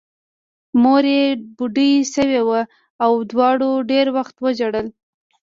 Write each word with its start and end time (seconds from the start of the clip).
مور 0.81 1.03
یې 1.15 1.23
بوډۍ 1.57 1.91
شوې 2.13 2.41
وه 2.47 2.61
او 3.03 3.11
دواړو 3.31 3.69
ډېر 3.91 4.05
وخت 4.17 4.35
وژړل 4.39 4.87